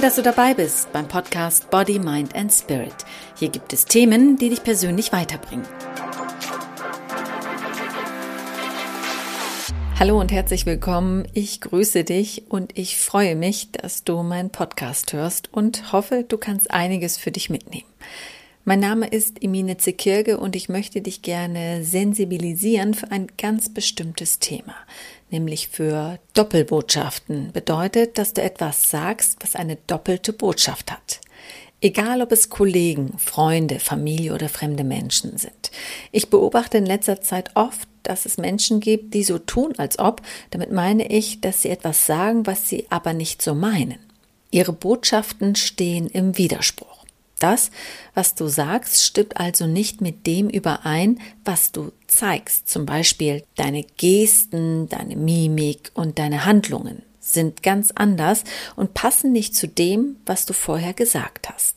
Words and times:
Toll, 0.00 0.06
dass 0.06 0.16
du 0.16 0.22
dabei 0.22 0.54
bist 0.54 0.90
beim 0.94 1.06
Podcast 1.06 1.68
Body, 1.68 1.98
Mind 1.98 2.34
and 2.34 2.50
Spirit. 2.50 2.94
Hier 3.36 3.50
gibt 3.50 3.74
es 3.74 3.84
Themen, 3.84 4.38
die 4.38 4.48
dich 4.48 4.62
persönlich 4.62 5.12
weiterbringen. 5.12 5.66
Hallo 9.98 10.18
und 10.18 10.32
herzlich 10.32 10.64
willkommen. 10.64 11.28
Ich 11.34 11.60
grüße 11.60 12.04
dich 12.04 12.44
und 12.48 12.78
ich 12.78 12.96
freue 12.96 13.36
mich, 13.36 13.72
dass 13.72 14.02
du 14.02 14.22
meinen 14.22 14.48
Podcast 14.48 15.12
hörst 15.12 15.52
und 15.52 15.92
hoffe, 15.92 16.24
du 16.26 16.38
kannst 16.38 16.70
einiges 16.70 17.18
für 17.18 17.30
dich 17.30 17.50
mitnehmen. 17.50 17.84
Mein 18.64 18.80
Name 18.80 19.06
ist 19.06 19.42
Emine 19.42 19.76
Zekirge 19.76 20.38
und 20.38 20.56
ich 20.56 20.70
möchte 20.70 21.02
dich 21.02 21.20
gerne 21.20 21.84
sensibilisieren 21.84 22.94
für 22.94 23.10
ein 23.10 23.26
ganz 23.36 23.68
bestimmtes 23.68 24.38
Thema, 24.38 24.76
nämlich 25.32 25.68
für 25.68 26.18
Doppelbotschaften. 26.34 27.52
Bedeutet, 27.52 28.18
dass 28.18 28.32
du 28.34 28.42
etwas 28.42 28.90
sagst, 28.90 29.36
was 29.40 29.56
eine 29.56 29.76
doppelte 29.86 30.32
Botschaft 30.32 30.90
hat. 30.90 31.20
Egal, 31.80 32.20
ob 32.20 32.30
es 32.30 32.50
Kollegen, 32.50 33.16
Freunde, 33.18 33.80
Familie 33.80 34.34
oder 34.34 34.50
fremde 34.50 34.84
Menschen 34.84 35.38
sind. 35.38 35.70
Ich 36.12 36.28
beobachte 36.28 36.76
in 36.76 36.84
letzter 36.84 37.22
Zeit 37.22 37.50
oft, 37.54 37.88
dass 38.02 38.26
es 38.26 38.36
Menschen 38.36 38.80
gibt, 38.80 39.14
die 39.14 39.24
so 39.24 39.38
tun, 39.38 39.72
als 39.78 39.98
ob. 39.98 40.20
Damit 40.50 40.72
meine 40.72 41.10
ich, 41.10 41.40
dass 41.40 41.62
sie 41.62 41.70
etwas 41.70 42.06
sagen, 42.06 42.46
was 42.46 42.68
sie 42.68 42.86
aber 42.90 43.14
nicht 43.14 43.40
so 43.40 43.54
meinen. 43.54 43.98
Ihre 44.50 44.72
Botschaften 44.72 45.54
stehen 45.56 46.08
im 46.08 46.36
Widerspruch. 46.36 46.89
Das, 47.40 47.70
was 48.14 48.36
du 48.36 48.46
sagst, 48.46 49.02
stimmt 49.04 49.38
also 49.38 49.66
nicht 49.66 50.00
mit 50.00 50.26
dem 50.26 50.48
überein, 50.48 51.18
was 51.44 51.72
du 51.72 51.90
zeigst. 52.06 52.68
Zum 52.68 52.86
Beispiel 52.86 53.42
deine 53.56 53.82
Gesten, 53.82 54.88
deine 54.88 55.16
Mimik 55.16 55.90
und 55.94 56.18
deine 56.20 56.44
Handlungen 56.44 57.02
sind 57.20 57.62
ganz 57.62 57.92
anders 57.94 58.44
und 58.76 58.94
passen 58.94 59.32
nicht 59.32 59.54
zu 59.54 59.68
dem, 59.68 60.16
was 60.26 60.46
du 60.46 60.52
vorher 60.52 60.94
gesagt 60.94 61.48
hast. 61.48 61.76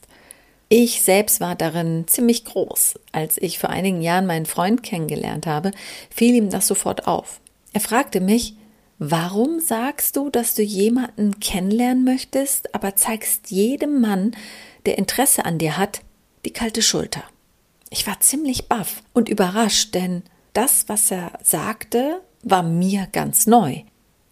Ich 0.69 1.01
selbst 1.01 1.39
war 1.39 1.55
darin 1.55 2.05
ziemlich 2.07 2.45
groß. 2.45 2.99
Als 3.11 3.37
ich 3.37 3.59
vor 3.59 3.69
einigen 3.69 4.01
Jahren 4.01 4.25
meinen 4.25 4.47
Freund 4.47 4.81
kennengelernt 4.81 5.45
habe, 5.45 5.71
fiel 6.09 6.33
ihm 6.35 6.49
das 6.49 6.67
sofort 6.67 7.07
auf. 7.07 7.39
Er 7.73 7.81
fragte 7.81 8.21
mich, 8.21 8.55
Warum 8.99 9.59
sagst 9.59 10.15
du, 10.15 10.29
dass 10.29 10.55
du 10.55 10.61
jemanden 10.61 11.39
kennenlernen 11.39 12.03
möchtest, 12.03 12.73
aber 12.75 12.95
zeigst 12.95 13.51
jedem 13.51 14.01
Mann, 14.01 14.35
der 14.85 14.97
Interesse 14.97 15.45
an 15.45 15.57
dir 15.57 15.77
hat, 15.77 16.01
die 16.45 16.51
kalte 16.51 16.81
Schulter. 16.81 17.23
Ich 17.89 18.07
war 18.07 18.19
ziemlich 18.19 18.67
baff 18.67 19.03
und 19.13 19.29
überrascht, 19.29 19.93
denn 19.93 20.23
das, 20.53 20.85
was 20.87 21.11
er 21.11 21.33
sagte, 21.43 22.21
war 22.43 22.63
mir 22.63 23.07
ganz 23.11 23.47
neu. 23.47 23.81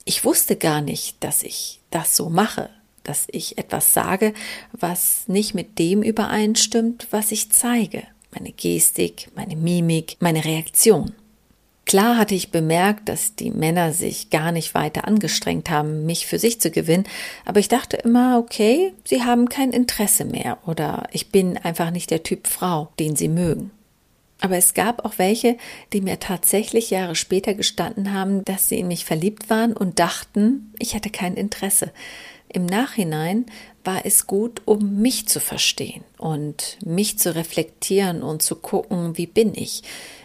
Ich 0.06 0.26
wusste 0.26 0.56
gar 0.56 0.82
nicht, 0.82 1.24
dass 1.24 1.44
ich 1.44 1.80
das 1.90 2.16
so 2.16 2.30
mache, 2.30 2.70
dass 3.04 3.28
ich 3.32 3.58
etwas 3.58 3.94
sage, 3.94 4.34
was 4.72 5.28
nicht 5.28 5.54
mit 5.54 5.80
dem 5.80 6.04
übereinstimmt, 6.04 7.08
was 7.12 7.32
ich 7.32 7.52
zeige. 7.52 8.04
Meine 8.34 8.52
Gestik, 8.52 9.30
meine 9.36 9.56
Mimik, 9.56 10.18
meine 10.20 10.44
Reaktion. 10.44 11.14
Klar 11.86 12.18
hatte 12.18 12.36
ich 12.36 12.52
bemerkt, 12.52 13.10
dass 13.10 13.36
die 13.36 13.52
Männer 13.52 13.92
sich 13.92 14.30
gar 14.30 14.52
nicht 14.52 14.76
weiter 14.76 15.08
angestrengt 15.08 15.70
haben, 15.70 16.06
mich 16.06 16.28
für 16.28 16.40
sich 16.40 16.62
zu 16.62 16.72
gewinnen, 16.72 17.06
aber 17.44 17.60
ich 17.60 17.68
dachte 17.70 17.98
immer, 17.98 18.38
okay, 18.38 18.94
sie 19.04 19.24
haben 19.24 19.50
kein 19.50 19.72
Interesse 19.72 20.26
mehr 20.26 20.60
oder 20.66 21.08
ich 21.12 21.32
bin 21.32 21.58
einfach 21.58 21.92
nicht 21.92 22.12
der 22.12 22.24
Typ 22.24 22.48
Frau, 22.48 22.90
den 23.00 23.16
sie 23.16 23.28
mögen. 23.28 23.72
Aber 24.42 24.58
es 24.58 24.74
gab 24.74 25.06
auch 25.06 25.18
welche, 25.18 25.56
die 25.94 26.02
mir 26.02 26.20
tatsächlich 26.20 26.90
Jahre 26.90 27.16
später 27.16 27.54
gestanden 27.54 28.12
haben, 28.12 28.44
dass 28.44 28.70
sie 28.70 28.80
in 28.80 28.88
mich 28.88 29.06
verliebt 29.06 29.50
waren 29.50 29.74
und 29.74 30.00
dachten, 30.00 30.74
ich 30.80 30.96
hätte 30.96 31.12
kein 31.12 31.36
Interesse. 31.36 31.92
Im 32.50 32.66
Nachhinein 32.66 33.46
war 33.84 34.06
es 34.06 34.28
gut, 34.28 34.64
um 34.66 35.02
mich 35.02 35.28
zu 35.28 35.40
verstehen 35.40 36.04
und 36.18 36.78
mich 36.84 37.18
zu 37.20 37.36
reflektieren 37.36 38.24
und 38.24 38.42
zu 38.42 38.56
gucken, 38.56 39.18
wie 39.18 39.28
bin 39.28 39.54
ich? 39.56 39.84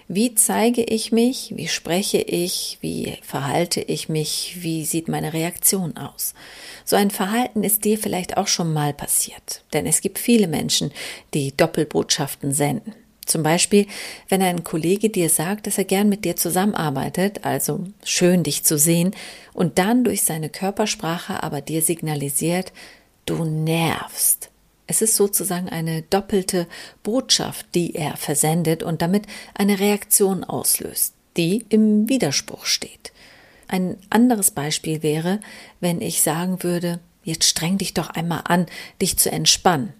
Wie 0.08 0.36
zeige 0.36 0.84
ich 0.84 1.10
mich? 1.10 1.52
Wie 1.56 1.66
spreche 1.66 2.18
ich? 2.18 2.78
Wie 2.80 3.18
verhalte 3.22 3.80
ich 3.80 4.08
mich? 4.08 4.58
Wie 4.60 4.84
sieht 4.84 5.08
meine 5.08 5.32
Reaktion 5.32 5.96
aus? 5.96 6.34
So 6.84 6.94
ein 6.94 7.10
Verhalten 7.10 7.64
ist 7.64 7.84
dir 7.84 7.98
vielleicht 7.98 8.36
auch 8.36 8.46
schon 8.46 8.72
mal 8.72 8.92
passiert, 8.92 9.64
denn 9.72 9.84
es 9.84 10.00
gibt 10.00 10.20
viele 10.20 10.46
Menschen, 10.46 10.92
die 11.34 11.56
Doppelbotschaften 11.56 12.52
senden. 12.52 12.94
Zum 13.24 13.42
Beispiel, 13.42 13.88
wenn 14.28 14.40
ein 14.42 14.62
Kollege 14.62 15.10
dir 15.10 15.28
sagt, 15.28 15.66
dass 15.66 15.78
er 15.78 15.84
gern 15.84 16.08
mit 16.08 16.24
dir 16.24 16.36
zusammenarbeitet, 16.36 17.44
also 17.44 17.80
schön 18.04 18.44
dich 18.44 18.62
zu 18.62 18.78
sehen, 18.78 19.10
und 19.52 19.78
dann 19.78 20.04
durch 20.04 20.22
seine 20.22 20.48
Körpersprache 20.48 21.42
aber 21.42 21.60
dir 21.60 21.82
signalisiert, 21.82 22.72
du 23.24 23.44
nervst. 23.44 24.50
Es 24.86 25.02
ist 25.02 25.16
sozusagen 25.16 25.68
eine 25.68 26.02
doppelte 26.02 26.66
Botschaft, 27.02 27.66
die 27.74 27.94
er 27.94 28.16
versendet 28.16 28.82
und 28.82 29.02
damit 29.02 29.26
eine 29.54 29.80
Reaktion 29.80 30.44
auslöst, 30.44 31.14
die 31.36 31.64
im 31.68 32.08
Widerspruch 32.08 32.66
steht. 32.66 33.12
Ein 33.68 33.98
anderes 34.10 34.52
Beispiel 34.52 35.02
wäre, 35.02 35.40
wenn 35.80 36.00
ich 36.00 36.22
sagen 36.22 36.62
würde, 36.62 37.00
jetzt 37.24 37.48
streng 37.48 37.78
dich 37.78 37.94
doch 37.94 38.10
einmal 38.10 38.42
an, 38.44 38.66
dich 39.02 39.18
zu 39.18 39.30
entspannen. 39.30 39.92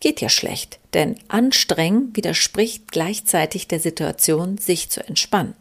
Geht 0.00 0.20
ja 0.20 0.28
schlecht, 0.28 0.78
denn 0.92 1.16
anstrengen 1.28 2.14
widerspricht 2.14 2.90
gleichzeitig 2.90 3.68
der 3.68 3.80
Situation, 3.80 4.58
sich 4.58 4.90
zu 4.90 5.06
entspannen. 5.06 5.54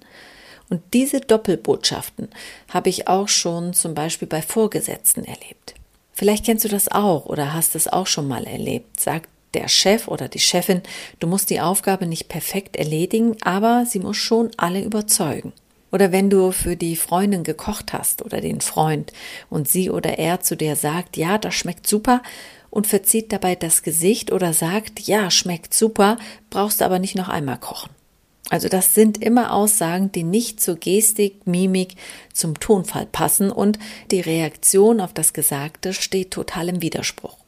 Und 0.69 0.81
diese 0.93 1.21
Doppelbotschaften 1.21 2.29
habe 2.69 2.89
ich 2.89 3.07
auch 3.07 3.27
schon 3.29 3.73
zum 3.73 3.93
Beispiel 3.93 4.27
bei 4.27 4.41
Vorgesetzten 4.41 5.23
erlebt. 5.23 5.75
Vielleicht 6.15 6.45
kennst 6.45 6.63
du 6.63 6.69
das 6.69 6.87
auch 6.87 7.25
oder 7.25 7.53
hast 7.53 7.75
es 7.75 7.89
auch 7.89 8.07
schon 8.07 8.27
mal 8.27 8.45
erlebt. 8.45 8.99
Sagt 8.99 9.29
der 9.53 9.67
Chef 9.67 10.07
oder 10.07 10.29
die 10.29 10.39
Chefin, 10.39 10.81
du 11.19 11.27
musst 11.27 11.49
die 11.49 11.59
Aufgabe 11.59 12.05
nicht 12.05 12.29
perfekt 12.29 12.77
erledigen, 12.77 13.35
aber 13.41 13.85
sie 13.85 13.99
muss 13.99 14.15
schon 14.15 14.49
alle 14.55 14.81
überzeugen. 14.81 15.51
Oder 15.91 16.13
wenn 16.13 16.29
du 16.29 16.51
für 16.51 16.77
die 16.77 16.95
Freundin 16.95 17.43
gekocht 17.43 17.91
hast 17.93 18.23
oder 18.23 18.39
den 18.41 18.61
Freund 18.61 19.11
und 19.49 19.67
sie 19.67 19.89
oder 19.89 20.17
er 20.17 20.39
zu 20.39 20.55
dir 20.55 20.75
sagt, 20.77 21.17
ja, 21.17 21.37
das 21.37 21.53
schmeckt 21.55 21.85
super 21.85 22.21
und 22.69 22.87
verzieht 22.87 23.31
dabei 23.31 23.55
das 23.55 23.83
Gesicht 23.83 24.31
oder 24.31 24.53
sagt, 24.53 25.01
ja, 25.01 25.29
schmeckt 25.29 25.73
super, 25.73 26.17
brauchst 26.49 26.81
aber 26.81 26.99
nicht 26.99 27.15
noch 27.15 27.29
einmal 27.29 27.59
kochen. 27.59 27.94
Also 28.49 28.69
das 28.69 28.93
sind 28.93 29.21
immer 29.23 29.53
Aussagen, 29.53 30.11
die 30.11 30.23
nicht 30.23 30.61
zur 30.61 30.75
Gestik, 30.75 31.47
Mimik, 31.47 31.95
zum 32.31 32.59
Tonfall 32.59 33.07
passen 33.07 33.49
und 33.49 33.79
die 34.11 34.21
Reaktion 34.21 35.01
auf 35.01 35.13
das 35.13 35.33
Gesagte 35.33 35.93
steht 35.93 36.31
total 36.31 36.69
im 36.69 36.81
Widerspruch. 36.81 37.44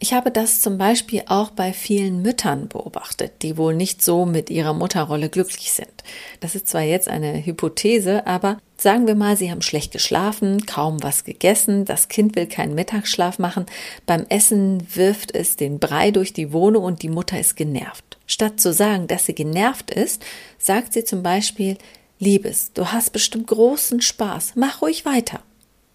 Ich 0.00 0.12
habe 0.12 0.30
das 0.30 0.60
zum 0.60 0.76
Beispiel 0.76 1.22
auch 1.26 1.50
bei 1.50 1.72
vielen 1.72 2.20
Müttern 2.20 2.68
beobachtet, 2.68 3.42
die 3.42 3.56
wohl 3.56 3.74
nicht 3.74 4.02
so 4.02 4.26
mit 4.26 4.50
ihrer 4.50 4.74
Mutterrolle 4.74 5.30
glücklich 5.30 5.72
sind. 5.72 5.92
Das 6.40 6.54
ist 6.54 6.68
zwar 6.68 6.82
jetzt 6.82 7.08
eine 7.08 7.46
Hypothese, 7.46 8.26
aber 8.26 8.58
sagen 8.76 9.06
wir 9.06 9.14
mal, 9.14 9.36
sie 9.36 9.50
haben 9.50 9.62
schlecht 9.62 9.92
geschlafen, 9.92 10.66
kaum 10.66 11.02
was 11.02 11.24
gegessen, 11.24 11.84
das 11.84 12.08
Kind 12.08 12.36
will 12.36 12.46
keinen 12.46 12.74
Mittagsschlaf 12.74 13.38
machen, 13.38 13.66
beim 14.04 14.26
Essen 14.28 14.86
wirft 14.94 15.34
es 15.34 15.56
den 15.56 15.78
Brei 15.78 16.10
durch 16.10 16.32
die 16.32 16.52
Wohnung 16.52 16.84
und 16.84 17.02
die 17.02 17.08
Mutter 17.08 17.38
ist 17.38 17.56
genervt. 17.56 18.18
Statt 18.26 18.60
zu 18.60 18.72
sagen, 18.72 19.06
dass 19.06 19.26
sie 19.26 19.34
genervt 19.34 19.90
ist, 19.90 20.22
sagt 20.58 20.92
sie 20.92 21.04
zum 21.04 21.22
Beispiel, 21.22 21.78
Liebes, 22.18 22.72
du 22.74 22.92
hast 22.92 23.12
bestimmt 23.12 23.46
großen 23.46 24.00
Spaß, 24.00 24.52
mach 24.56 24.82
ruhig 24.82 25.06
weiter. 25.06 25.40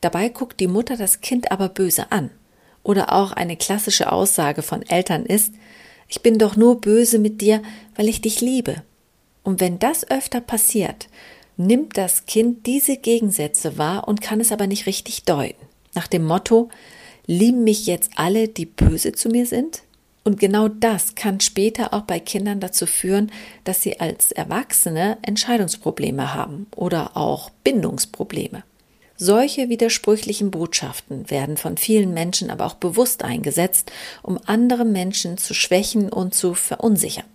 Dabei 0.02 0.30
guckt 0.30 0.60
die 0.60 0.68
Mutter 0.68 0.98
das 0.98 1.22
Kind 1.22 1.52
aber 1.52 1.70
böse 1.70 2.12
an. 2.12 2.32
Oder 2.84 3.14
auch 3.14 3.32
eine 3.32 3.58
klassische 3.58 4.12
Aussage 4.12 4.62
von 4.62 4.82
Eltern 4.84 5.26
ist, 5.26 5.54
ich 6.08 6.22
bin 6.22 6.38
doch 6.38 6.56
nur 6.56 6.82
böse 6.82 7.20
mit 7.20 7.42
dir, 7.42 7.62
weil 7.96 8.08
ich 8.08 8.22
dich 8.22 8.42
liebe. 8.42 8.84
Und 9.44 9.60
wenn 9.62 9.80
das 9.80 10.10
öfter 10.10 10.42
passiert, 10.42 11.08
nimmt 11.58 11.98
das 11.98 12.26
Kind 12.26 12.66
diese 12.66 12.98
Gegensätze 12.98 13.78
wahr 13.78 14.08
und 14.08 14.22
kann 14.22 14.40
es 14.40 14.52
aber 14.52 14.66
nicht 14.66 14.86
richtig 14.86 15.24
deuten. 15.24 15.66
Nach 15.94 16.08
dem 16.08 16.26
Motto, 16.26 16.70
lieben 17.28 17.64
mich 17.64 17.86
jetzt 17.86 18.12
alle, 18.16 18.48
die 18.48 18.66
böse 18.66 19.12
zu 19.12 19.30
mir 19.30 19.46
sind? 19.46 19.84
Und 20.24 20.40
genau 20.40 20.68
das 20.68 21.16
kann 21.16 21.40
später 21.40 21.94
auch 21.94 22.02
bei 22.02 22.20
Kindern 22.20 22.60
dazu 22.60 22.86
führen, 22.86 23.32
dass 23.64 23.82
sie 23.82 24.00
als 24.00 24.32
Erwachsene 24.32 25.18
Entscheidungsprobleme 25.22 26.34
haben 26.34 26.68
oder 26.76 27.16
auch 27.18 27.50
Bindungsprobleme. 27.64 28.64
Solche 29.22 29.68
widersprüchlichen 29.68 30.50
Botschaften 30.50 31.30
werden 31.30 31.58
von 31.58 31.76
vielen 31.76 32.14
Menschen 32.14 32.50
aber 32.50 32.66
auch 32.66 32.76
bewusst 32.76 33.22
eingesetzt, 33.22 33.92
um 34.24 34.40
andere 34.46 34.86
Menschen 34.86 35.38
zu 35.38 35.54
schwächen 35.54 36.08
und 36.10 36.34
zu 36.34 36.54
verunsichern. 36.54 37.26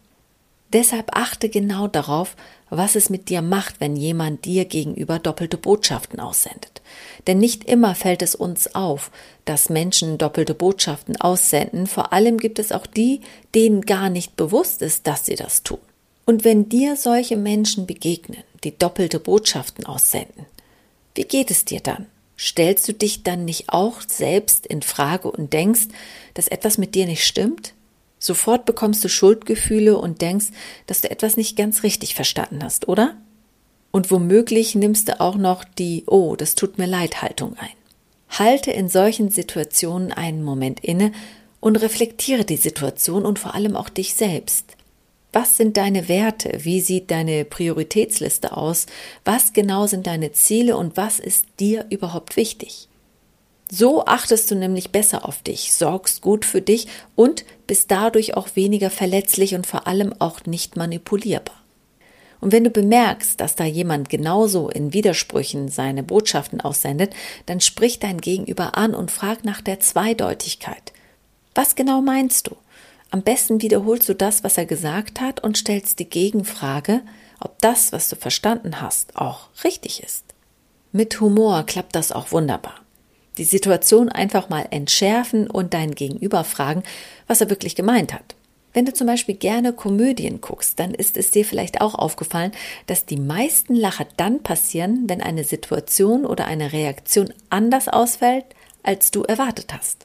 Deshalb 0.73 1.11
achte 1.15 1.51
genau 1.51 1.87
darauf, 1.87 2.37
was 2.71 2.97
es 2.97 3.11
mit 3.11 3.29
dir 3.29 3.43
macht, 3.43 3.83
wenn 3.83 3.97
jemand 3.97 4.47
dir 4.47 4.65
gegenüber 4.65 5.19
doppelte 5.19 5.59
Botschaften 5.59 6.21
aussendet. 6.21 6.81
Denn 7.27 7.37
nicht 7.37 7.65
immer 7.65 7.95
fällt 7.95 8.23
es 8.23 8.35
uns 8.35 8.75
auf, 8.75 9.11
dass 9.45 9.69
Menschen 9.69 10.17
doppelte 10.17 10.55
Botschaften 10.55 11.21
aussenden, 11.21 11.87
vor 11.87 12.15
allem 12.15 12.39
gibt 12.39 12.59
es 12.59 12.73
auch 12.73 12.87
die, 12.87 13.21
denen 13.55 13.83
gar 13.83 14.09
nicht 14.09 14.37
bewusst 14.37 14.81
ist, 14.81 15.07
dass 15.07 15.27
sie 15.27 15.37
das 15.37 15.65
tun. 15.65 15.81
Und 16.25 16.45
wenn 16.45 16.71
dir 16.71 16.97
solche 16.97 17.37
Menschen 17.37 17.87
begegnen, 17.87 18.43
die 18.65 18.77
doppelte 18.77 19.21
Botschaften 19.21 19.85
aussenden, 19.85 20.47
wie 21.15 21.25
geht 21.25 21.51
es 21.51 21.65
dir 21.65 21.81
dann? 21.81 22.07
Stellst 22.37 22.89
du 22.89 22.93
dich 22.93 23.23
dann 23.23 23.45
nicht 23.45 23.69
auch 23.69 24.01
selbst 24.07 24.67
in 24.67 24.83
Frage 24.83 25.31
und 25.31 25.53
denkst, 25.53 25.89
dass 26.35 26.49
etwas 26.49 26.79
mit 26.79 26.95
dir 26.95 27.07
nicht 27.07 27.25
stimmt? 27.25 27.75
Sofort 28.19 28.65
bekommst 28.65 29.05
du 29.05 29.09
Schuldgefühle 29.09 29.99
und 29.99 30.23
denkst, 30.23 30.47
dass 30.87 31.03
du 31.03 31.11
etwas 31.11 31.37
nicht 31.37 31.57
ganz 31.57 31.83
richtig 31.83 32.15
verstanden 32.15 32.65
hast, 32.65 32.89
oder? 32.89 33.17
Und 33.93 34.11
womöglich 34.11 34.75
nimmst 34.75 35.09
du 35.09 35.21
auch 35.21 35.37
noch 35.37 35.63
die 35.63 36.05
Oh, 36.07 36.35
das 36.35 36.57
tut 36.57 36.79
mir 36.79 36.87
leid 36.87 37.23
Haltung 37.23 37.57
ein. 37.59 37.69
Halte 38.31 38.73
in 38.73 38.89
solchen 38.89 39.31
Situationen 39.31 40.11
einen 40.11 40.43
Moment 40.43 40.81
inne 40.81 41.13
und 41.61 41.77
reflektiere 41.77 42.45
die 42.45 42.57
Situation 42.57 43.25
und 43.25 43.39
vor 43.39 43.55
allem 43.55 43.77
auch 43.77 43.89
dich 43.89 44.15
selbst. 44.15 44.74
Was 45.35 45.57
sind 45.57 45.77
deine 45.77 46.09
Werte? 46.09 46.61
Wie 46.63 46.81
sieht 46.81 47.11
deine 47.11 47.45
Prioritätsliste 47.45 48.57
aus? 48.57 48.87
Was 49.25 49.53
genau 49.53 49.89
sind 49.89 50.07
deine 50.07 50.31
Ziele 50.31 50.77
und 50.77 50.97
was 50.97 51.19
ist 51.19 51.47
dir 51.59 51.87
überhaupt 51.91 52.37
wichtig? 52.37 52.89
So 53.69 54.05
achtest 54.05 54.49
du 54.53 54.55
nämlich 54.55 54.93
besser 54.93 55.29
auf 55.29 55.43
dich, 55.43 55.75
sorgst 55.75 56.23
gut 56.23 56.45
für 56.45 56.63
dich 56.63 56.87
und 57.17 57.45
bist 57.67 57.91
dadurch 57.91 58.37
auch 58.37 58.55
weniger 58.55 58.91
verletzlich 58.91 59.57
und 59.57 59.67
vor 59.67 59.89
allem 59.89 60.15
auch 60.21 60.45
nicht 60.47 60.77
manipulierbar. 60.77 61.61
Und 62.41 62.53
wenn 62.53 62.63
du 62.63 62.71
bemerkst, 62.71 63.41
dass 63.41 63.57
da 63.57 63.65
jemand 63.65 64.11
genauso 64.11 64.69
in 64.69 64.93
Widersprüchen 64.93 65.67
seine 65.67 66.05
Botschaften 66.05 66.61
aussendet, 66.61 67.13
dann 67.47 67.61
sprich 67.61 67.99
dein 67.99 68.21
Gegenüber 68.21 68.77
an 68.77 68.95
und 68.95 69.11
frag 69.11 69.45
nach 69.45 69.61
der 69.61 69.81
Zweideutigkeit. 69.81 70.93
Was 71.57 71.75
genau 71.75 72.03
meinst 72.03 72.47
du? 72.47 72.57
Am 73.15 73.23
besten 73.23 73.63
wiederholst 73.63 74.09
du 74.09 74.15
das, 74.17 74.43
was 74.43 74.59
er 74.59 74.67
gesagt 74.67 75.21
hat 75.21 75.39
und 75.39 75.57
stellst 75.57 76.01
die 76.01 76.11
Gegenfrage, 76.11 77.01
ob 77.39 77.61
das, 77.61 77.93
was 77.93 78.09
du 78.09 78.17
verstanden 78.17 78.81
hast, 78.81 79.15
auch 79.15 79.51
richtig 79.63 80.03
ist. 80.03 80.25
Mit 80.91 81.21
Humor 81.21 81.63
klappt 81.63 81.95
das 81.95 82.11
auch 82.11 82.33
wunderbar. 82.33 82.75
Die 83.39 83.45
Situation 83.45 84.09
einfach 84.09 84.49
mal 84.49 84.67
entschärfen 84.73 85.49
und 85.49 85.75
dein 85.75 85.95
Gegenüber 85.95 86.43
fragen, 86.43 86.83
was 87.29 87.41
er 87.41 87.51
wirklich 87.51 87.77
gemeint 87.77 88.13
hat. 88.13 88.35
Wenn 88.73 88.85
du 88.85 88.93
zum 88.93 89.07
Beispiel 89.07 89.37
gerne 89.37 89.73
Komödien 89.73 90.41
guckst, 90.41 90.81
dann 90.81 90.93
ist 90.93 91.17
es 91.17 91.31
dir 91.31 91.45
vielleicht 91.45 91.83
auch 91.83 91.95
aufgefallen, 91.95 92.51
dass 92.89 93.07
die 93.07 93.21
meisten 93.21 93.77
Lacher 93.77 94.09
dann 94.17 94.43
passieren, 94.43 95.05
wenn 95.07 95.23
eine 95.23 95.45
Situation 95.45 96.27
oder 96.27 96.47
eine 96.47 96.73
Reaktion 96.73 97.33
anders 97.49 97.87
ausfällt, 97.87 98.47
als 98.83 99.13
du 99.13 99.23
erwartet 99.23 99.73
hast. 99.73 100.05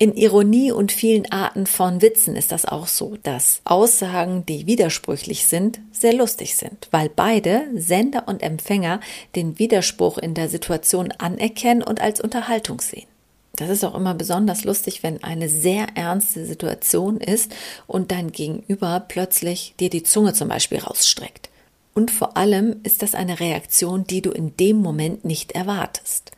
In 0.00 0.14
Ironie 0.14 0.70
und 0.70 0.92
vielen 0.92 1.28
Arten 1.32 1.66
von 1.66 2.00
Witzen 2.00 2.36
ist 2.36 2.52
das 2.52 2.64
auch 2.64 2.86
so, 2.86 3.16
dass 3.24 3.60
Aussagen, 3.64 4.46
die 4.46 4.68
widersprüchlich 4.68 5.46
sind, 5.46 5.80
sehr 5.90 6.12
lustig 6.12 6.54
sind, 6.54 6.86
weil 6.92 7.08
beide, 7.08 7.64
Sender 7.74 8.28
und 8.28 8.40
Empfänger, 8.40 9.00
den 9.34 9.58
Widerspruch 9.58 10.18
in 10.18 10.34
der 10.34 10.48
Situation 10.48 11.10
anerkennen 11.18 11.82
und 11.82 12.00
als 12.00 12.20
Unterhaltung 12.20 12.80
sehen. 12.80 13.08
Das 13.56 13.70
ist 13.70 13.84
auch 13.84 13.96
immer 13.96 14.14
besonders 14.14 14.62
lustig, 14.62 15.02
wenn 15.02 15.24
eine 15.24 15.48
sehr 15.48 15.88
ernste 15.96 16.46
Situation 16.46 17.16
ist 17.16 17.52
und 17.88 18.12
dein 18.12 18.30
Gegenüber 18.30 19.04
plötzlich 19.08 19.74
dir 19.80 19.90
die 19.90 20.04
Zunge 20.04 20.32
zum 20.32 20.46
Beispiel 20.46 20.78
rausstreckt. 20.78 21.50
Und 21.92 22.12
vor 22.12 22.36
allem 22.36 22.76
ist 22.84 23.02
das 23.02 23.16
eine 23.16 23.40
Reaktion, 23.40 24.04
die 24.04 24.22
du 24.22 24.30
in 24.30 24.56
dem 24.58 24.76
Moment 24.76 25.24
nicht 25.24 25.52
erwartest. 25.52 26.30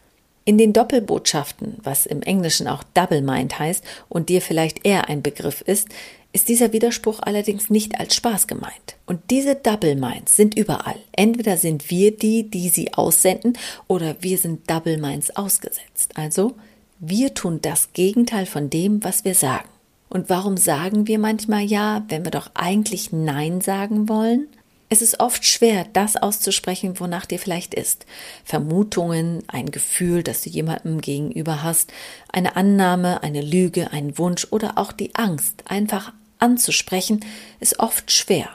In 0.51 0.59
den 0.59 0.73
Doppelbotschaften, 0.73 1.77
was 1.81 2.07
im 2.07 2.23
Englischen 2.23 2.67
auch 2.67 2.83
Double 2.93 3.23
Mind 3.23 3.61
heißt 3.61 3.85
und 4.09 4.29
dir 4.29 4.43
vielleicht 4.43 4.85
eher 4.85 5.09
ein 5.09 5.23
Begriff 5.23 5.61
ist, 5.61 5.87
ist 6.33 6.49
dieser 6.49 6.73
Widerspruch 6.73 7.21
allerdings 7.23 7.71
nicht 7.71 8.01
als 8.01 8.17
Spaß 8.17 8.49
gemeint. 8.49 8.97
Und 9.07 9.21
diese 9.31 9.55
Double 9.55 9.95
Minds 9.95 10.35
sind 10.35 10.57
überall. 10.57 10.97
Entweder 11.13 11.57
sind 11.57 11.89
wir 11.89 12.17
die, 12.17 12.51
die 12.51 12.69
sie 12.69 12.93
aussenden, 12.95 13.57
oder 13.87 14.17
wir 14.23 14.39
sind 14.39 14.69
Double 14.69 14.99
Minds 14.99 15.37
ausgesetzt. 15.37 16.11
Also, 16.17 16.57
wir 16.99 17.33
tun 17.33 17.61
das 17.63 17.93
Gegenteil 17.93 18.47
von 18.47 18.71
dem, 18.71 19.05
was 19.05 19.25
wir 19.25 19.37
sagen. 19.37 19.69
Und 20.09 20.31
warum 20.31 20.57
sagen 20.57 21.07
wir 21.07 21.21
manchmal 21.21 21.63
ja, 21.63 22.05
wenn 22.09 22.25
wir 22.25 22.33
doch 22.33 22.51
eigentlich 22.55 23.13
Nein 23.13 23.61
sagen 23.61 24.09
wollen? 24.09 24.49
Es 24.93 25.03
ist 25.03 25.21
oft 25.21 25.45
schwer, 25.45 25.87
das 25.93 26.17
auszusprechen, 26.17 26.99
wonach 26.99 27.25
dir 27.25 27.39
vielleicht 27.39 27.75
ist. 27.75 28.07
Vermutungen, 28.45 29.45
ein 29.47 29.71
Gefühl, 29.71 30.25
das 30.25 30.43
du 30.43 30.51
jemandem 30.51 31.01
gegenüber 31.01 31.63
hast, 31.63 31.93
eine 32.33 32.57
Annahme, 32.57 33.23
eine 33.23 33.41
Lüge, 33.41 33.93
ein 33.93 34.19
Wunsch 34.19 34.49
oder 34.51 34.79
auch 34.79 34.91
die 34.91 35.15
Angst, 35.15 35.63
einfach 35.67 36.13
anzusprechen, 36.41 37.21
ist 37.61 37.79
oft 37.79 38.11
schwer. 38.11 38.49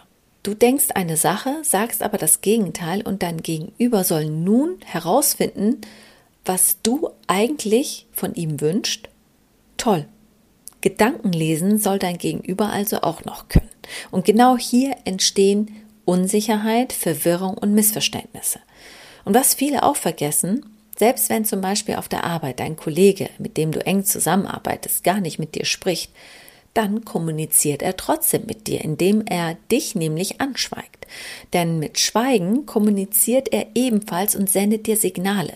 Du 0.43 0.53
denkst 0.53 0.87
eine 0.93 1.15
Sache, 1.15 1.55
sagst 1.63 2.03
aber 2.03 2.17
das 2.17 2.41
Gegenteil 2.41 3.01
und 3.01 3.23
dein 3.23 3.41
Gegenüber 3.41 4.03
soll 4.03 4.25
nun 4.25 4.75
herausfinden, 4.83 5.79
was 6.43 6.81
du 6.83 7.11
eigentlich 7.27 8.07
von 8.11 8.35
ihm 8.35 8.59
wünscht? 8.59 9.07
Toll. 9.77 10.05
Gedankenlesen 10.81 11.79
soll 11.79 11.97
dein 11.97 12.17
Gegenüber 12.17 12.71
also 12.71 13.01
auch 13.01 13.23
noch 13.23 13.47
können. 13.47 13.69
Und 14.11 14.25
genau 14.25 14.57
hier 14.57 14.97
entstehen 15.05 15.84
Unsicherheit, 16.05 16.93
Verwirrung 16.93 17.57
und 17.57 17.73
Missverständnisse. 17.73 18.59
Und 19.25 19.33
was 19.33 19.53
viele 19.53 19.83
auch 19.83 19.95
vergessen, 19.95 20.65
selbst 20.97 21.29
wenn 21.29 21.43
zum 21.45 21.61
Beispiel 21.61 21.95
auf 21.95 22.07
der 22.07 22.23
Arbeit 22.23 22.59
dein 22.59 22.77
Kollege, 22.77 23.29
mit 23.37 23.57
dem 23.57 23.71
du 23.71 23.85
eng 23.85 24.05
zusammenarbeitest, 24.05 25.03
gar 25.03 25.19
nicht 25.19 25.39
mit 25.39 25.55
dir 25.55 25.65
spricht, 25.65 26.11
dann 26.73 27.05
kommuniziert 27.05 27.81
er 27.81 27.95
trotzdem 27.95 28.45
mit 28.45 28.67
dir, 28.67 28.81
indem 28.81 29.23
er 29.25 29.57
dich 29.71 29.95
nämlich 29.95 30.41
anschweigt. 30.41 31.07
Denn 31.53 31.79
mit 31.79 31.99
Schweigen 31.99 32.65
kommuniziert 32.65 33.51
er 33.51 33.67
ebenfalls 33.75 34.35
und 34.35 34.49
sendet 34.49 34.85
dir 34.85 34.97
Signale. 34.97 35.53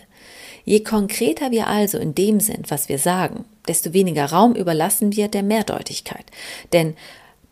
Je 0.63 0.81
konkreter 0.81 1.51
wir 1.51 1.67
also 1.67 1.97
in 1.97 2.15
dem 2.15 2.39
sind, 2.39 2.71
was 2.71 2.89
wir 2.89 2.99
sagen, 2.99 3.45
desto 3.67 3.93
weniger 3.93 4.25
Raum 4.25 4.55
überlassen 4.55 5.15
wir 5.15 5.27
der 5.27 5.43
Mehrdeutigkeit. 5.43 6.25
Denn 6.73 6.95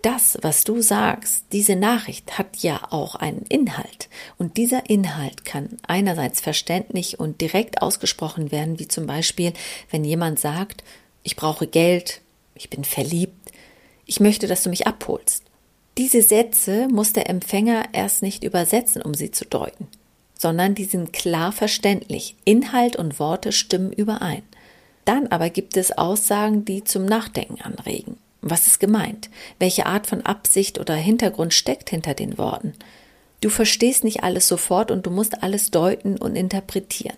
das, 0.07 0.37
was 0.41 0.63
du 0.63 0.81
sagst, 0.81 1.43
diese 1.51 1.75
Nachricht 1.75 2.37
hat 2.37 2.55
ja 2.59 2.79
auch 2.91 3.15
einen 3.15 3.41
Inhalt. 3.49 4.07
Und 4.37 4.55
dieser 4.55 4.89
Inhalt 4.89 5.43
kann 5.43 5.79
einerseits 5.85 6.39
verständlich 6.39 7.19
und 7.19 7.41
direkt 7.41 7.81
ausgesprochen 7.81 8.49
werden, 8.49 8.79
wie 8.79 8.87
zum 8.87 9.05
Beispiel, 9.05 9.51
wenn 9.91 10.05
jemand 10.05 10.39
sagt, 10.39 10.85
ich 11.23 11.35
brauche 11.35 11.67
Geld, 11.67 12.21
ich 12.55 12.69
bin 12.69 12.85
verliebt, 12.85 13.51
ich 14.05 14.21
möchte, 14.21 14.47
dass 14.47 14.63
du 14.63 14.69
mich 14.69 14.87
abholst. 14.87 15.43
Diese 15.97 16.21
Sätze 16.21 16.87
muss 16.87 17.11
der 17.11 17.29
Empfänger 17.29 17.89
erst 17.91 18.21
nicht 18.21 18.45
übersetzen, 18.45 19.01
um 19.01 19.13
sie 19.13 19.31
zu 19.31 19.43
deuten, 19.43 19.89
sondern 20.39 20.73
die 20.73 20.85
sind 20.85 21.11
klar 21.11 21.51
verständlich. 21.51 22.37
Inhalt 22.45 22.95
und 22.95 23.19
Worte 23.19 23.51
stimmen 23.51 23.91
überein. 23.91 24.43
Dann 25.03 25.27
aber 25.27 25.49
gibt 25.49 25.75
es 25.75 25.97
Aussagen, 25.97 26.63
die 26.63 26.85
zum 26.85 27.03
Nachdenken 27.03 27.61
anregen. 27.61 28.17
Was 28.49 28.67
ist 28.67 28.79
gemeint? 28.79 29.29
Welche 29.59 29.85
Art 29.85 30.07
von 30.07 30.21
Absicht 30.21 30.79
oder 30.79 30.95
Hintergrund 30.95 31.53
steckt 31.53 31.89
hinter 31.89 32.13
den 32.13 32.37
Worten? 32.37 32.73
Du 33.41 33.49
verstehst 33.49 34.03
nicht 34.03 34.23
alles 34.23 34.47
sofort 34.47 34.91
und 34.91 35.05
du 35.05 35.11
musst 35.11 35.43
alles 35.43 35.69
deuten 35.71 36.17
und 36.17 36.35
interpretieren. 36.35 37.17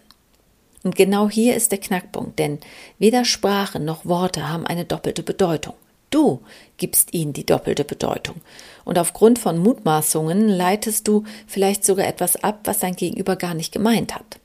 Und 0.84 0.96
genau 0.96 1.30
hier 1.30 1.56
ist 1.56 1.72
der 1.72 1.80
Knackpunkt, 1.80 2.40
denn 2.40 2.60
weder 3.00 3.26
Sprache 3.26 3.80
noch 3.80 4.06
Worte 4.06 4.50
haben 4.50 4.66
eine 4.66 4.86
doppelte 4.86 5.24
Bedeutung. 5.24 5.76
Du 6.10 6.42
gibst 6.78 7.14
ihnen 7.14 7.34
die 7.34 7.46
doppelte 7.46 7.84
Bedeutung. 7.84 8.38
Und 8.84 8.98
aufgrund 8.98 9.40
von 9.40 9.60
Mutmaßungen 9.60 10.48
leitest 10.48 11.08
du 11.08 11.24
vielleicht 11.46 11.86
sogar 11.86 12.08
etwas 12.08 12.44
ab, 12.44 12.62
was 12.64 12.80
dein 12.80 12.96
Gegenüber 12.96 13.36
gar 13.36 13.54
nicht 13.54 13.72
gemeint 13.72 14.16
hat. 14.16 14.40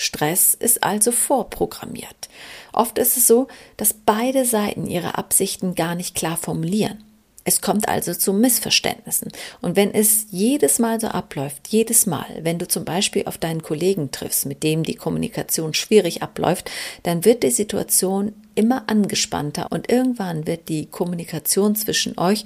Stress 0.00 0.54
ist 0.54 0.84
also 0.84 1.10
vorprogrammiert. 1.10 2.28
Oft 2.72 2.98
ist 2.98 3.16
es 3.16 3.26
so, 3.26 3.48
dass 3.76 3.92
beide 3.92 4.44
Seiten 4.44 4.86
ihre 4.86 5.18
Absichten 5.18 5.74
gar 5.74 5.96
nicht 5.96 6.14
klar 6.14 6.36
formulieren. 6.36 7.02
Es 7.42 7.60
kommt 7.60 7.88
also 7.88 8.14
zu 8.14 8.32
Missverständnissen. 8.32 9.32
Und 9.60 9.74
wenn 9.74 9.92
es 9.92 10.26
jedes 10.30 10.78
Mal 10.78 11.00
so 11.00 11.08
abläuft, 11.08 11.66
jedes 11.68 12.06
Mal, 12.06 12.26
wenn 12.42 12.60
du 12.60 12.68
zum 12.68 12.84
Beispiel 12.84 13.24
auf 13.24 13.38
deinen 13.38 13.62
Kollegen 13.62 14.12
triffst, 14.12 14.46
mit 14.46 14.62
dem 14.62 14.84
die 14.84 14.94
Kommunikation 14.94 15.74
schwierig 15.74 16.22
abläuft, 16.22 16.70
dann 17.02 17.24
wird 17.24 17.42
die 17.42 17.50
Situation 17.50 18.34
immer 18.54 18.84
angespannter 18.86 19.66
und 19.70 19.90
irgendwann 19.90 20.46
wird 20.46 20.68
die 20.68 20.86
Kommunikation 20.86 21.74
zwischen 21.74 22.16
euch 22.18 22.44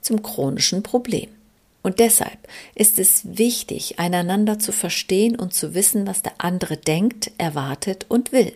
zum 0.00 0.22
chronischen 0.22 0.82
Problem. 0.82 1.28
Und 1.84 1.98
deshalb 1.98 2.38
ist 2.74 2.98
es 2.98 3.36
wichtig, 3.36 3.98
einander 3.98 4.58
zu 4.58 4.72
verstehen 4.72 5.36
und 5.36 5.52
zu 5.52 5.74
wissen, 5.74 6.06
was 6.06 6.22
der 6.22 6.32
andere 6.38 6.78
denkt, 6.78 7.30
erwartet 7.36 8.06
und 8.08 8.32
will. 8.32 8.54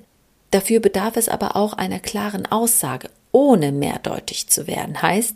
Dafür 0.50 0.80
bedarf 0.80 1.16
es 1.18 1.28
aber 1.28 1.54
auch 1.54 1.74
einer 1.74 2.00
klaren 2.00 2.46
Aussage, 2.46 3.10
ohne 3.30 3.70
mehrdeutig 3.70 4.48
zu 4.48 4.66
werden. 4.66 5.02
Heißt, 5.02 5.34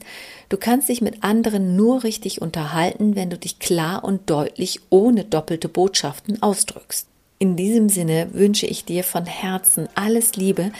du 0.48 0.56
kannst 0.56 0.88
dich 0.88 1.02
mit 1.02 1.22
anderen 1.22 1.76
nur 1.76 2.02
richtig 2.02 2.40
unterhalten, 2.40 3.14
wenn 3.14 3.28
du 3.28 3.36
dich 3.36 3.58
klar 3.58 4.04
und 4.04 4.30
deutlich 4.30 4.80
ohne 4.88 5.24
doppelte 5.24 5.68
Botschaften 5.68 6.42
ausdrückst. 6.42 7.08
In 7.38 7.56
diesem 7.56 7.90
Sinne 7.90 8.32
wünsche 8.32 8.66
ich 8.66 8.86
dir 8.86 9.04
von 9.04 9.26
Herzen 9.26 9.86
alles 9.94 10.34
Liebe 10.36 10.72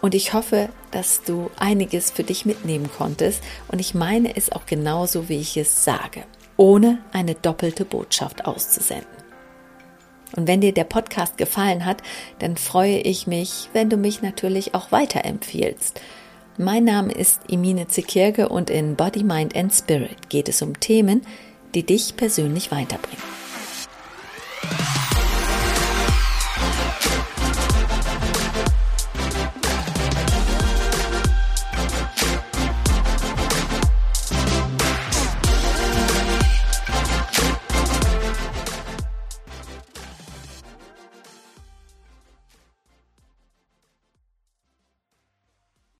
und 0.00 0.14
ich 0.14 0.32
hoffe, 0.32 0.70
dass 0.92 1.24
du 1.24 1.50
einiges 1.58 2.10
für 2.10 2.24
dich 2.24 2.46
mitnehmen 2.46 2.88
konntest 2.96 3.42
und 3.68 3.80
ich 3.80 3.92
meine 3.92 4.34
es 4.34 4.50
auch 4.50 4.64
genauso, 4.64 5.28
wie 5.28 5.40
ich 5.40 5.58
es 5.58 5.84
sage 5.84 6.24
ohne 6.56 6.98
eine 7.12 7.34
doppelte 7.34 7.84
Botschaft 7.84 8.46
auszusenden. 8.46 9.06
Und 10.36 10.48
wenn 10.48 10.60
dir 10.60 10.72
der 10.72 10.84
Podcast 10.84 11.36
gefallen 11.36 11.84
hat, 11.84 12.02
dann 12.38 12.56
freue 12.56 12.98
ich 12.98 13.26
mich, 13.26 13.68
wenn 13.72 13.88
du 13.88 13.96
mich 13.96 14.22
natürlich 14.22 14.74
auch 14.74 14.90
weiterempfiehlst. 14.90 16.00
Mein 16.56 16.84
Name 16.84 17.12
ist 17.12 17.40
Imine 17.48 17.88
Zekirke 17.88 18.48
und 18.48 18.70
in 18.70 18.96
Body, 18.96 19.24
Mind 19.24 19.56
and 19.56 19.72
Spirit 19.72 20.28
geht 20.28 20.48
es 20.48 20.62
um 20.62 20.78
Themen, 20.78 21.22
die 21.74 21.84
dich 21.84 22.16
persönlich 22.16 22.70
weiterbringen. 22.70 23.43